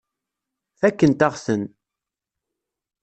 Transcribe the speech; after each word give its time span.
Fakkent-aɣ-ten. 0.79 1.61